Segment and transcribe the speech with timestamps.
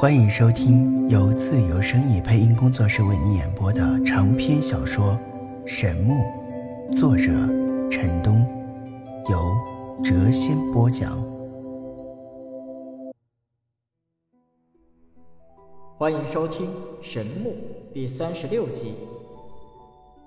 [0.00, 5.18] 欢迎收听由自由声意配音工作室为你演播的长篇小说
[5.66, 6.14] 《神木》，
[6.96, 7.32] 作者
[7.90, 8.46] 陈东，
[9.28, 9.36] 由
[10.04, 11.20] 谪仙播讲。
[15.96, 16.68] 欢迎收听
[17.00, 17.50] 《神木》
[17.92, 18.94] 第三十六集。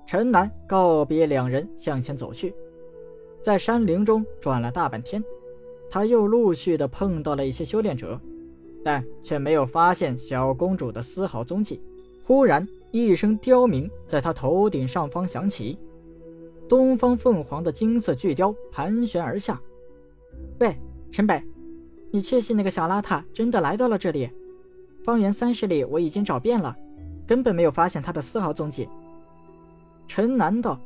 [0.05, 2.53] 陈南告别两人，向前走去，
[3.41, 5.23] 在山林中转了大半天，
[5.89, 8.19] 他又陆续的碰到了一些修炼者。
[8.83, 11.81] 但却没有发现小公主的丝毫踪迹。
[12.23, 15.77] 忽然，一声刁鸣在她头顶上方响起，
[16.69, 19.59] 东方凤凰的金色巨雕盘旋而下。
[20.59, 20.75] 喂，
[21.11, 21.43] 陈北，
[22.11, 24.29] 你确信那个小邋遢真的来到了这里？
[25.03, 26.75] 方圆三十里我已经找遍了，
[27.27, 28.87] 根本没有发现他的丝毫踪迹。
[30.07, 30.79] 陈南道：“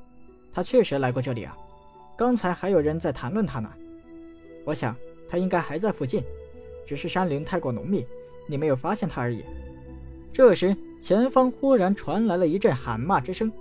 [0.53, 1.55] 他确实来过这里啊，
[2.17, 3.69] 刚才还有人在谈论他呢。
[4.63, 4.95] 我想
[5.27, 6.23] 他应该还在附近。”
[6.85, 8.05] 只是山林太过浓密，
[8.47, 9.43] 你没有发现他而已。
[10.31, 13.51] 这时，前方忽然传来了一阵喊骂之声：“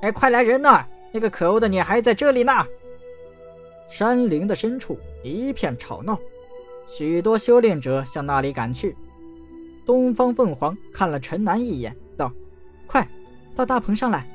[0.00, 0.86] 哎，快来人呐！
[1.12, 2.52] 那个可恶的女孩在这里呢！”
[3.90, 6.18] 山林的深处一片吵闹，
[6.86, 8.96] 许多修炼者向那里赶去。
[9.84, 12.32] 东方凤凰看了陈南一眼，道
[12.86, 13.06] ：“快，
[13.54, 14.26] 到大棚上来。”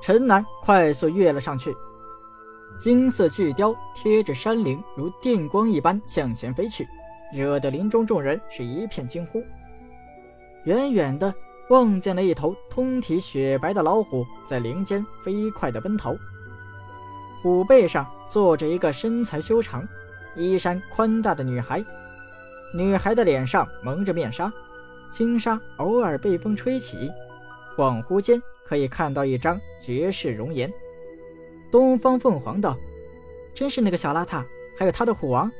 [0.00, 1.74] 陈南快速跃了上去。
[2.78, 6.86] 金色巨雕贴着山岭，如电光一般向前飞去，
[7.34, 9.42] 惹得林中众人是一片惊呼。
[10.62, 11.34] 远远的
[11.70, 16.14] 望见了一头通体雪白的老虎在林间飞快地奔逃，
[17.42, 19.84] 虎背上坐着一个身材修长、
[20.36, 21.84] 衣衫宽大的女孩，
[22.72, 24.52] 女孩的脸上蒙着面纱，
[25.10, 27.10] 轻纱偶尔被风吹起，
[27.76, 30.72] 恍惚间可以看到一张绝世容颜。
[31.70, 32.76] 东方凤凰道
[33.54, 34.44] ：“真是那个小邋遢，
[34.76, 35.50] 还有他的虎王。”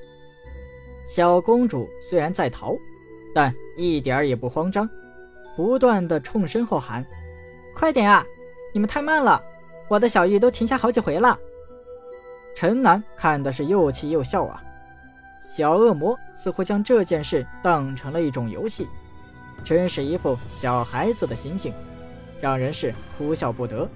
[1.06, 2.76] 小公主虽然在逃，
[3.34, 4.88] 但一点也不慌张，
[5.56, 7.04] 不断的冲身后喊
[7.74, 8.24] ：“快点啊！
[8.72, 9.42] 你们太慢了，
[9.88, 11.38] 我的小玉都停下好几回了。”
[12.54, 14.62] 陈南看的是又气又笑啊，
[15.40, 18.86] 小恶魔似乎将这件事当成了一种游戏，
[19.64, 21.72] 真是一副小孩子的心性，
[22.40, 23.88] 让人是哭笑不得。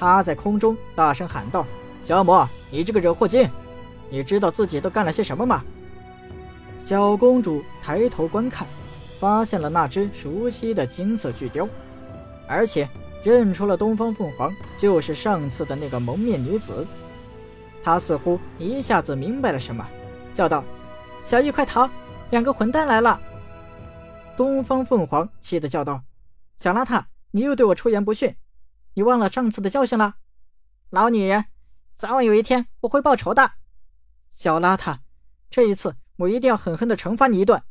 [0.00, 1.66] 他在空中大声喊道
[2.00, 3.46] ：“小魔，你这个惹祸精，
[4.08, 5.62] 你知道自己都干了些什么吗？”
[6.80, 8.66] 小公主抬头观看，
[9.18, 11.68] 发现了那只熟悉的金色巨雕，
[12.48, 12.88] 而且
[13.22, 16.86] 认出了东方凤凰就是上次的那个蒙面女子。
[17.82, 19.86] 她似乎一下子明白了什么，
[20.32, 20.64] 叫道
[21.22, 21.86] ：“小玉，快逃！
[22.30, 23.20] 两个混蛋来了！”
[24.34, 26.02] 东方凤凰气得叫道
[26.56, 28.34] ：“小邋遢，你又对我出言不逊！”
[28.94, 30.16] 你忘了上次的教训了，
[30.90, 31.44] 老女人，
[31.94, 33.52] 早晚有一天我会报仇的。
[34.30, 34.98] 小邋遢，
[35.48, 37.62] 这一次我一定要狠狠的惩罚你一顿。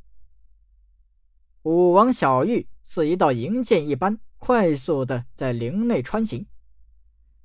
[1.63, 6.47] 武王小玉似一道银箭一般，快速的在林内穿行。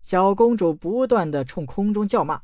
[0.01, 2.43] 小公主不断的冲空中叫骂：“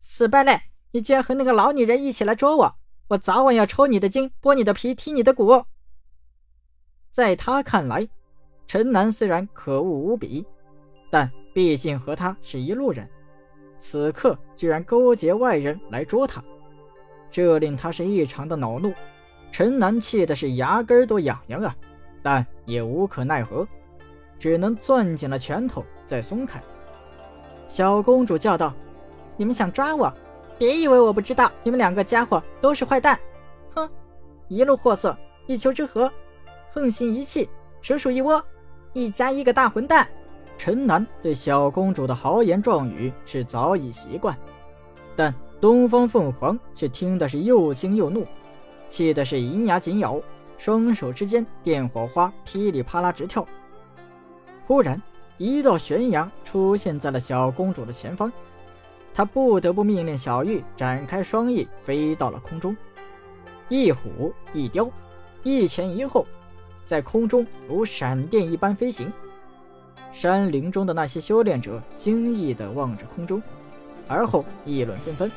[0.00, 0.60] 死败类，
[0.90, 2.76] 你居然和那个老女人一起来捉我！
[3.08, 5.64] 我早晚要抽你的筋，剥你的皮，踢你的骨！”
[7.10, 8.08] 在他看来。
[8.66, 10.44] 陈南虽然可恶无比，
[11.10, 13.08] 但毕竟和他是一路人，
[13.78, 16.42] 此刻居然勾结外人来捉他，
[17.30, 18.92] 这令他是异常的恼怒。
[19.52, 21.74] 陈南气的是牙根都痒痒啊，
[22.22, 23.66] 但也无可奈何，
[24.38, 26.60] 只能攥紧了拳头再松开。
[27.68, 28.74] 小公主叫道
[29.38, 30.12] ：“你们想抓我？
[30.58, 33.18] 别以为我不知道，你们两个家伙都是坏蛋！
[33.74, 33.88] 哼，
[34.48, 35.16] 一路货色，
[35.46, 36.10] 一丘之貉，
[36.68, 37.48] 横行一气，
[37.80, 38.44] 蛇鼠一窝。”
[38.96, 40.08] 一家一个大混蛋！
[40.56, 44.34] 陈南对小公主的豪言壮语是早已习惯，
[45.14, 48.26] 但东方凤凰却听的是又惊又怒，
[48.88, 50.18] 气的是银牙紧咬，
[50.56, 53.46] 双手之间电火花噼里啪啦直跳。
[54.64, 54.98] 忽然，
[55.36, 58.32] 一道悬崖出现在了小公主的前方，
[59.12, 62.74] 她不得不命令小玉展开双翼，飞到了空中。
[63.68, 64.88] 一虎一雕，
[65.42, 66.26] 一前一后。
[66.86, 69.12] 在空中如闪电一般飞行，
[70.12, 73.42] 山林中的那些修炼者惊异地望着空中，
[74.06, 75.28] 而后议论纷纷。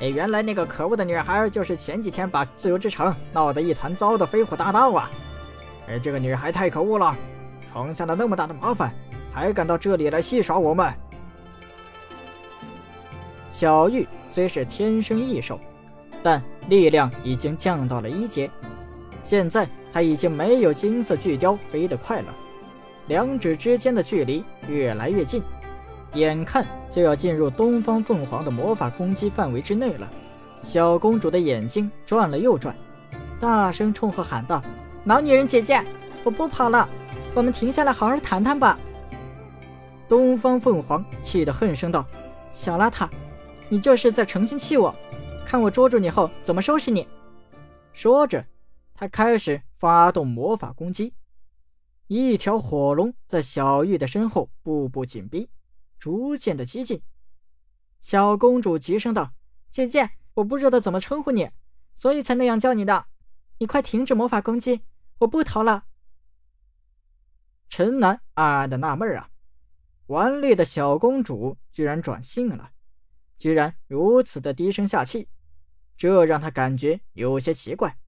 [0.00, 5.10] 哎，原来那个可恶的女孩就是前几天把自由之城闹得一团糟的飞虎大盗啊！
[5.88, 7.16] 哎，这个女孩太可恶了，
[7.70, 8.94] 闯下了那么大的麻烦，
[9.32, 10.94] 还敢到这里来戏耍我们。
[13.50, 15.58] 小玉虽是天生异兽，
[16.22, 18.48] 但力量已经降到了一阶，
[19.24, 19.68] 现在。
[19.92, 22.34] 他已经没有金色巨雕飞得快了，
[23.08, 25.42] 两指之间的距离越来越近，
[26.14, 30.08] 眼看就要进入东方凤凰的魔法攻击范围之内了。
[30.62, 32.74] 小公主的眼睛转了又转，
[33.40, 34.62] 大声冲喝喊道
[35.04, 35.82] ：“老女人姐姐，
[36.22, 36.88] 我不跑了，
[37.34, 38.78] 我们停下来好好谈谈吧。”
[40.08, 42.06] 东方凤凰气得恨声道
[42.52, 43.08] ：“小邋遢，
[43.68, 44.94] 你这是在诚心气我？
[45.44, 47.06] 看我捉住你后怎么收拾你！”
[47.92, 48.44] 说着，
[49.02, 51.16] 他开始发动魔法攻击。
[52.06, 55.50] 一条火龙在小玉的身后步步紧逼，
[55.98, 57.02] 逐渐的接近。
[57.98, 59.32] 小公主急声道
[59.72, 61.50] ：“姐姐，我不知道怎么称呼你，
[61.96, 63.06] 所以才那样叫你的。”
[63.58, 64.82] 你快停止魔法攻击！
[65.18, 65.86] 我不逃了。
[67.68, 69.30] 陈楠暗暗的纳闷啊，
[70.06, 72.70] 顽劣的小公主居然转性了，
[73.36, 75.28] 居然如此的低声下气，
[75.96, 77.98] 这让他感觉有些奇怪。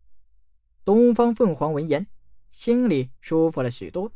[0.84, 2.06] 东方凤凰闻言，
[2.50, 4.12] 心里舒服了许多，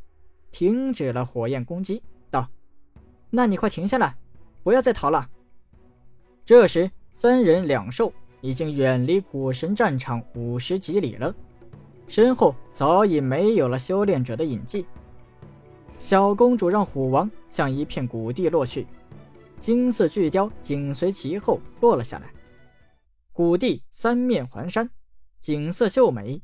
[0.50, 2.48] 停止了火焰攻击，道
[3.30, 4.16] ：“那你快停下来，
[4.62, 5.28] 不要再逃了。”
[6.44, 8.12] 这时，三人两兽。
[8.40, 11.34] 已经远离古神战场五十几里了，
[12.06, 14.86] 身后早已没有了修炼者的影迹。
[15.98, 18.86] 小公主让虎王向一片谷地落去，
[19.58, 22.32] 金色巨雕紧随其后落了下来。
[23.32, 24.88] 谷地三面环山，
[25.40, 26.40] 景色秀美。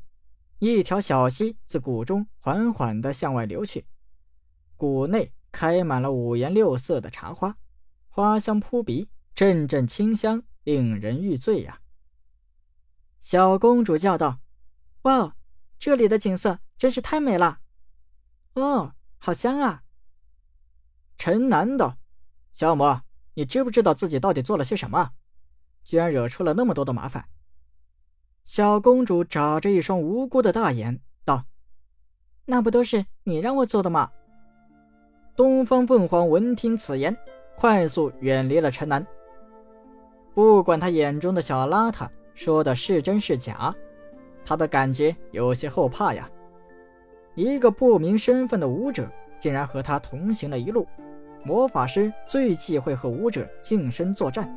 [0.59, 3.85] 一条小溪自谷中缓缓地向外流去，
[4.77, 7.57] 谷内开满了五颜六色的茶花，
[8.07, 11.81] 花香扑鼻，阵阵清香，令人欲醉呀。
[13.19, 14.39] 小公主叫道
[15.03, 15.35] ：“哇，
[15.77, 17.59] 这里的景色真是太美了！
[18.53, 19.83] 哦，好香啊！”
[21.17, 21.97] 陈南道
[22.53, 23.01] ：“小魔，
[23.33, 25.11] 你知不知道自己到底做了些什么？
[25.83, 27.27] 居然惹出了那么多的麻烦。”
[28.45, 31.43] 小公主眨着一双无辜的大眼道
[32.45, 34.09] ：“那不都是你让我做的吗？”
[35.35, 37.17] 东方凤凰闻听此言，
[37.57, 39.05] 快速远离了陈南。
[40.33, 42.07] 不管他眼中的小邋遢。
[42.35, 43.73] 说的是真是假，
[44.43, 46.29] 他的感觉有些后怕呀。
[47.33, 49.09] 一个不明身份的武者
[49.39, 50.85] 竟然和他同行了一路。
[51.45, 54.53] 魔法师最忌讳和武者近身作战，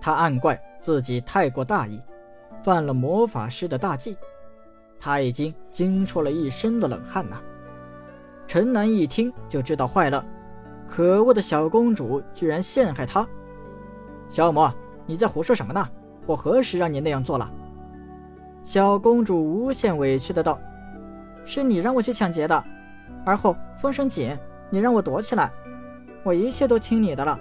[0.00, 2.00] 他暗怪自己太过大意，
[2.62, 4.16] 犯了魔法师的大忌。
[5.00, 7.40] 他已经惊出了一身的冷汗呐。
[8.46, 10.24] 陈南一听就知道坏了，
[10.86, 13.26] 可恶的小公主居然陷害他！
[14.28, 14.72] 小魔，
[15.06, 15.88] 你在胡说什么呢？
[16.26, 17.50] 我何时让你那样做了？
[18.62, 20.56] 小公主无限委屈的道
[21.44, 22.64] ：“是你让我去抢劫的，
[23.24, 24.38] 而后风声紧，
[24.70, 25.50] 你让我躲起来，
[26.22, 27.38] 我一切都听你的了。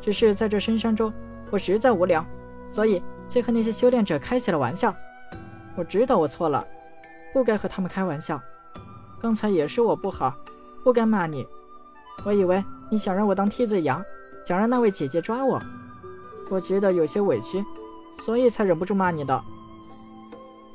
[0.00, 1.12] 只是在这深山中，
[1.50, 2.26] 我实在无聊，
[2.68, 4.94] 所以就和那些修炼者开起了玩笑。
[5.76, 6.66] 我知道我错了，
[7.32, 8.40] 不该和他们开玩笑。
[9.20, 10.34] 刚才也是我不好，
[10.82, 11.46] 不该骂你。
[12.24, 14.04] 我以为你想让我当替罪羊，
[14.44, 15.60] 想让那位姐姐抓我，
[16.50, 17.64] 我觉得有些委屈。”
[18.24, 19.40] 所以才忍不住骂你的。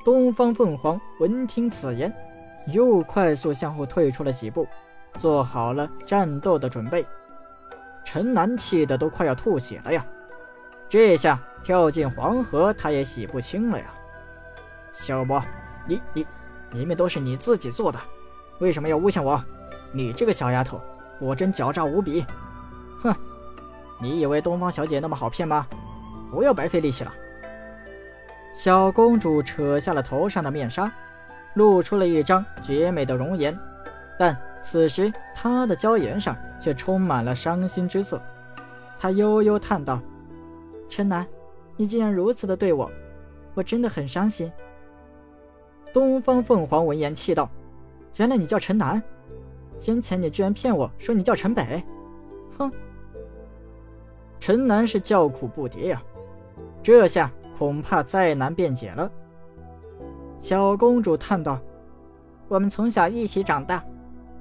[0.06, 2.11] 东方凤凰闻听此言，
[2.67, 4.65] 又快速向后退出了几步，
[5.17, 7.06] 做好了战斗的准备。
[8.06, 10.06] 陈南气得都快要吐血了呀！
[10.88, 13.86] 这下跳进黄河，他也洗不清了呀！
[14.92, 15.42] 小魔，
[15.88, 16.27] 你你，
[16.71, 18.00] 明明都是你自己做的，
[18.60, 19.42] 为什么要诬陷我？
[19.92, 20.80] 你这个小丫头，
[21.19, 22.25] 果真狡诈无比！
[23.01, 23.15] 哼，
[24.01, 25.65] 你以为东方小姐那么好骗吗？
[26.30, 27.13] 不要白费力气了。
[28.54, 30.92] 小公主扯下了头上的面纱，
[31.54, 33.57] 露出了一张绝美的容颜，
[34.18, 38.21] 但此时她的娇颜上却充满了伤心之色。
[38.99, 39.99] 她悠悠叹道
[40.90, 41.28] ：“陈南，
[41.75, 42.92] 你竟然如此的对我，
[43.53, 44.51] 我真的很伤心。”
[45.94, 47.49] 东方凤凰闻言气道
[48.18, 49.01] ：“原来你叫陈南，
[49.75, 51.83] 先前你居然骗我说你叫陈北，
[52.57, 52.71] 哼！”
[54.39, 56.03] 陈南是叫苦不迭呀，
[56.81, 57.31] 这下。
[57.56, 59.09] 恐怕再难辩解了。
[60.39, 61.61] 小公主叹道
[62.49, 63.85] ：“我们从小一起长大，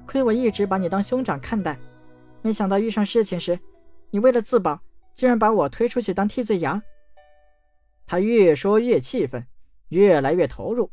[0.06, 1.76] 亏我一直把你当兄长看待，
[2.40, 3.56] 没想到遇上事情时，
[4.10, 4.80] 你为了自保，
[5.14, 6.82] 居然把我推出去当替罪羊。”
[8.06, 9.46] 她越说越气愤，
[9.88, 10.92] 越来越投入，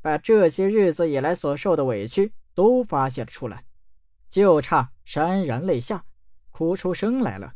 [0.00, 3.64] 把这些日子以来所受的委屈都发泄了出来，
[4.28, 6.04] 就差潸然泪下，
[6.50, 7.54] 哭出声来了。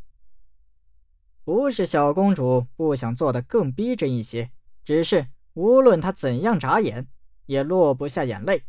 [1.42, 4.50] 不是小公主不想做的更逼真一些，
[4.85, 7.09] 只是无论她怎样眨眼，
[7.47, 8.64] 也落不下眼泪。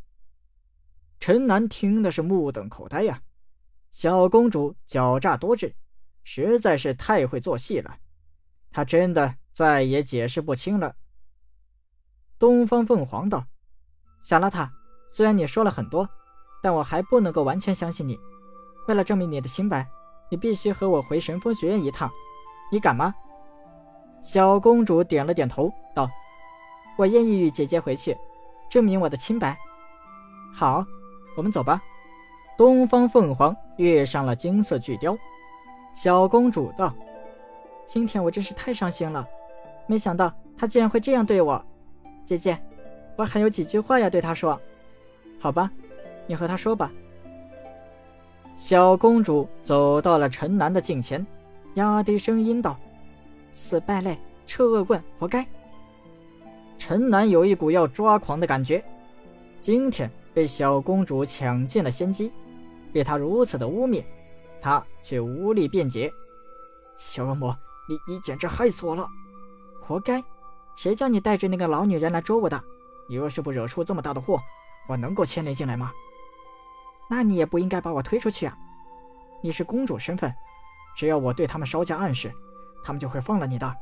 [1.20, 3.22] 陈楠听的是目瞪口呆呀，
[3.92, 5.76] 小公主狡诈多智，
[6.24, 8.00] 实在是太会做戏了，
[8.72, 10.96] 他真的再也解释不清了。
[12.40, 13.46] 东方凤凰道
[14.22, 14.70] ：“小邋遢，
[15.12, 16.10] 虽然你说了很多，
[16.64, 18.20] 但我还不能够完全相信你。
[18.88, 19.88] 为了证明你的清白，
[20.30, 22.10] 你必须和我回神风学院一趟。”
[22.72, 23.14] 你敢吗？
[24.24, 26.10] 小公主点了点头，道
[26.98, 28.18] ：“我愿意与姐姐回去，
[28.70, 29.58] 证明我的清白。
[30.54, 30.86] 好，
[31.36, 31.82] 我们走吧。
[32.58, 35.18] 东方凤凰跃上了金色巨雕。
[35.94, 36.96] 小公主道
[37.86, 39.28] ：“今天我真是太伤心了，
[39.92, 41.62] 没想到他居然会这样对我。
[42.24, 42.58] 姐姐，
[43.18, 44.58] 我还有几句话要对他说。
[45.38, 45.70] 好吧，
[46.28, 46.90] 你和他说吧。”
[48.56, 51.28] 小公主走到了陈南的近前，
[51.74, 52.80] 压低声音道
[53.52, 55.46] ：“死败类，臭恶棍，活该！”
[56.80, 58.82] 陈南有一股要抓狂的感觉，
[59.60, 62.32] 今天被小公主抢尽了先机。
[62.94, 64.06] 被他如此的污蔑，
[64.62, 66.10] 他却无力辩解。
[66.96, 67.54] 小恶魔，
[67.90, 69.06] 你你简直害死我了！
[69.82, 70.24] 活该！
[70.76, 72.64] 谁叫你带着那个老女人来捉我的？
[73.10, 74.40] 你若是不惹出这么大的祸，
[74.88, 75.92] 我能够牵连进来吗？
[77.10, 78.58] 那你也不应该把我推出去啊！
[79.42, 80.34] 你是公主身份，
[80.96, 82.32] 只要我对他们稍加暗示，
[82.86, 83.76] 他们就会放了你的。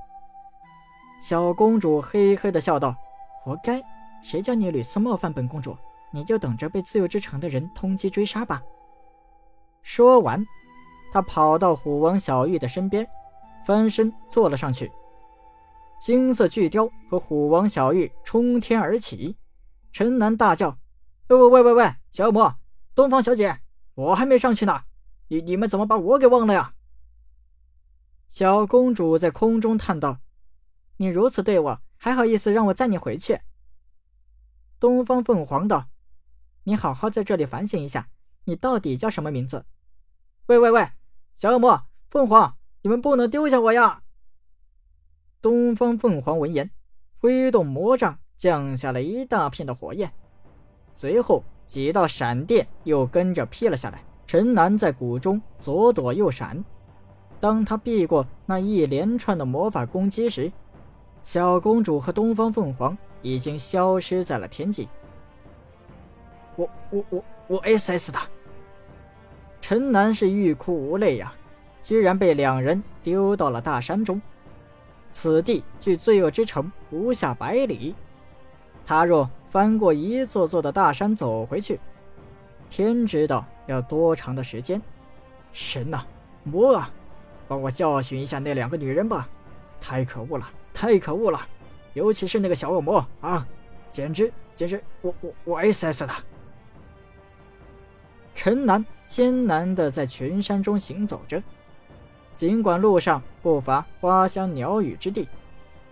[1.21, 2.95] 小公主嘿嘿的笑道
[3.43, 3.81] ：“活该！
[4.23, 5.77] 谁叫你屡次冒犯本公主，
[6.11, 8.61] 你就等着被自由之城的人通缉追杀吧！”
[9.83, 10.43] 说完，
[11.11, 13.07] 他跑到虎王小玉的身边，
[13.65, 14.91] 翻身坐了上去。
[15.99, 19.37] 金色巨雕和虎王小玉冲天而起，
[19.91, 20.79] 陈南大叫
[21.27, 22.55] ：“喂喂喂喂，小恶魔，
[22.95, 23.59] 东方小姐，
[23.95, 24.83] 我还没上去呢，
[25.27, 26.73] 你你们怎么把我给忘了呀？”
[28.29, 30.19] 小公主在空中叹道
[30.97, 33.41] ：“你如此对我，还好意思让我载你回去？”
[34.79, 35.89] 东方凤凰道
[36.63, 38.09] ：“你好好在这里反省一下。”
[38.45, 39.65] 你到底叫什么名字？
[40.47, 40.89] 喂喂喂，
[41.35, 44.01] 小恶魔，凤凰，你们不能丢下我呀！
[45.41, 46.69] 东方凤凰闻言，
[47.17, 50.11] 挥动魔杖，降下了一大片的火焰，
[50.93, 54.03] 随后几道闪电又跟着劈了下来。
[54.27, 56.61] 陈南在谷中左躲右闪，
[57.39, 60.51] 当他避过那一连串的魔法攻击时，
[61.23, 64.89] 小公主和东方凤凰已经消失在了天际。
[66.57, 68.27] 我我我我 SS 他！
[69.61, 71.33] 陈南是欲哭无泪呀，
[71.81, 74.21] 居然被两人丢到了大山中。
[75.11, 77.95] 此地距罪恶之城不下百里，
[78.85, 81.79] 他若翻过一座座的大山走回去，
[82.69, 84.81] 天知道要多长的时间。
[85.51, 86.03] 神呐，
[86.43, 86.91] 魔啊，
[87.47, 89.27] 帮我教训一下那两个女人吧！
[89.81, 91.39] 太可恶了，太可恶了！
[91.93, 93.47] 尤其是那个小恶魔啊，
[93.89, 96.23] 简直简直，我我我 SS 他！
[98.35, 101.41] 陈南艰难地在群山中行走着，
[102.39, 105.27] 尽管路上不乏花香鸟语之地，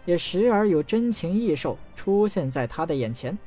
[0.05, 3.37] 也时而有珍禽异兽出现在他的眼前，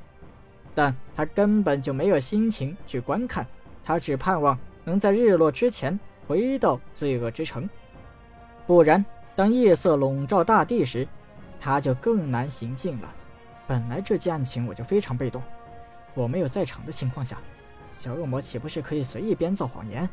[0.75, 3.47] 但他根本就没有心情去观看。
[3.83, 7.66] 他只盼望能在日落之前回到罪恶之城，
[8.66, 9.02] 不然
[9.35, 11.09] 当夜色笼罩大地时，
[11.59, 13.11] 他就更难行进了。
[13.66, 15.42] 本来这件案情我就非常被动，
[16.12, 17.38] 我没有在场的情况下。
[17.92, 20.07] 小恶魔岂不是可以随意编造谎言？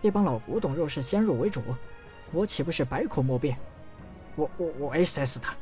[0.00, 1.62] 那帮老古董若是先入为主，
[2.32, 3.56] 我岂不是百口莫辩？
[4.36, 5.54] 我我我 SS 他！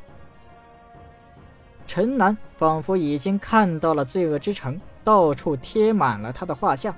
[1.87, 6.95] 陈南仿佛已经看到了罪恶之城，到处贴满了他的画像，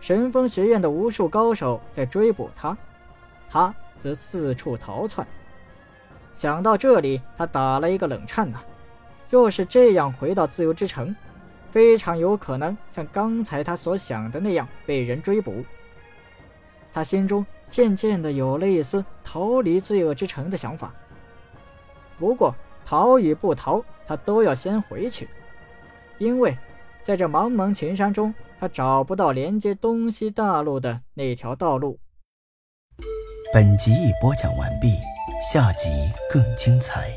[0.00, 2.76] 神风学院的无数高手在追捕他，
[3.48, 5.26] 他则四处逃窜。
[6.34, 8.58] 想到这里，他打了一个冷颤呐！
[9.30, 11.14] 若是这样回到自由之城，
[11.70, 15.64] 非常有可能像刚才他所想的那样被人追捕。
[16.92, 20.94] 他心中渐渐的有了一丝逃离罪恶之城的想法。
[22.18, 22.54] 不过
[22.84, 25.28] 逃与不逃，他都要先回去，
[26.18, 26.56] 因为
[27.02, 31.98] 在这茫茫群山中，他找不到连接东西大陆的那条道路。
[33.52, 34.96] 本集已播讲完毕，
[35.52, 35.88] 下集
[36.30, 37.16] 更精彩。